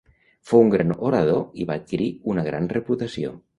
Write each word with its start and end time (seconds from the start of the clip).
Fou 0.51 0.63
un 0.63 0.71
gran 0.75 0.93
orador 1.09 1.61
i 1.65 1.69
va 1.73 1.77
adquirir 1.83 2.09
una 2.35 2.49
gran 2.51 2.73
reputació. 2.79 3.37